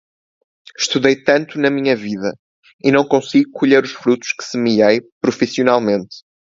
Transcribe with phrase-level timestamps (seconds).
[0.75, 2.33] Estudei tanto na minha vida,
[2.83, 6.23] e não consigo colher os frutos que semeei, profissionalmente.